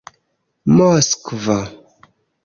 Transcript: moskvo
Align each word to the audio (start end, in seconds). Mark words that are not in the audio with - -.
moskvo 0.75 1.57